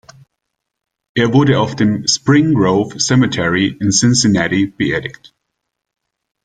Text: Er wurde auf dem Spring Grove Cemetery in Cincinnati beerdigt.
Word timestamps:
Er 1.13 1.31
wurde 1.31 1.59
auf 1.59 1.75
dem 1.75 2.07
Spring 2.07 2.55
Grove 2.55 2.97
Cemetery 2.99 3.77
in 3.79 3.91
Cincinnati 3.91 4.65
beerdigt. 4.65 5.31